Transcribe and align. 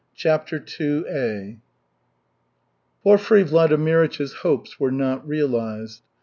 CHAPTER 0.15 0.55
II 0.57 1.59
Porfiry 3.03 3.43
Vladimirych's 3.45 4.33
hopes 4.37 4.79
were 4.79 4.89
not 4.89 5.27
realized. 5.27 6.01